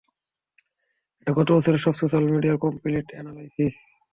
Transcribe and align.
এটা 1.19 1.31
গতবছরের 1.31 1.83
সব 1.85 1.93
সোস্যাল 1.93 2.23
মিডিয়ার 2.27 2.57
কমপ্লিট 2.57 3.05
এনালাইসিস। 3.11 3.75